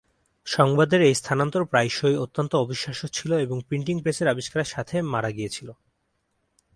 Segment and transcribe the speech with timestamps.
[0.47, 5.67] সংবাদের এই স্থানান্তর প্রায়শই অত্যন্ত অবিশ্বাস্য ছিল এবং প্রিন্টিং প্রেসের আবিষ্কারের সাথে মারা গিয়েছিল।